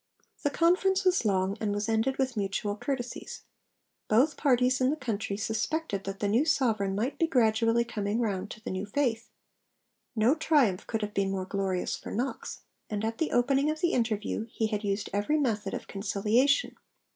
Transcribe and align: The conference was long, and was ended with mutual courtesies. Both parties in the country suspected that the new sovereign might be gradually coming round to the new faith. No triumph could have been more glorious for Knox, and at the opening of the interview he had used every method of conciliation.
The 0.41 0.49
conference 0.49 1.05
was 1.05 1.25
long, 1.25 1.59
and 1.61 1.71
was 1.75 1.87
ended 1.87 2.17
with 2.17 2.35
mutual 2.35 2.75
courtesies. 2.75 3.43
Both 4.07 4.35
parties 4.35 4.81
in 4.81 4.89
the 4.89 4.95
country 4.95 5.37
suspected 5.37 6.05
that 6.05 6.19
the 6.19 6.27
new 6.27 6.43
sovereign 6.43 6.95
might 6.95 7.19
be 7.19 7.27
gradually 7.27 7.83
coming 7.85 8.19
round 8.19 8.49
to 8.49 8.63
the 8.63 8.71
new 8.71 8.87
faith. 8.87 9.29
No 10.15 10.33
triumph 10.33 10.87
could 10.87 11.03
have 11.03 11.13
been 11.13 11.29
more 11.29 11.45
glorious 11.45 11.95
for 11.97 12.09
Knox, 12.09 12.61
and 12.89 13.05
at 13.05 13.19
the 13.19 13.29
opening 13.29 13.69
of 13.69 13.79
the 13.81 13.93
interview 13.93 14.47
he 14.49 14.65
had 14.65 14.83
used 14.83 15.11
every 15.13 15.37
method 15.37 15.75
of 15.75 15.87
conciliation. 15.87 16.77